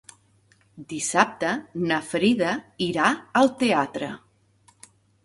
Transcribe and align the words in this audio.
Dissabte 0.93 1.51
na 1.91 1.99
Frida 2.13 2.53
irà 2.87 3.11
al 3.43 3.53
teatre. 3.61 4.09